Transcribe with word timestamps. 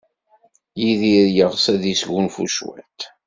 Yidir 0.81 1.27
yeɣs 1.35 1.65
ad 1.73 1.83
yesgunfu 1.87 2.45
cwiṭ. 2.55 2.99